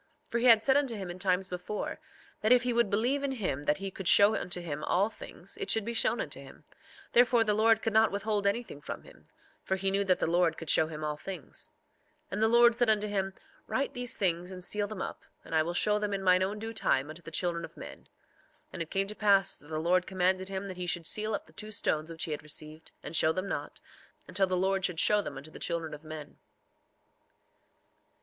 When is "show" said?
4.07-4.33, 10.71-10.87, 15.75-15.99, 23.15-23.31, 24.99-25.21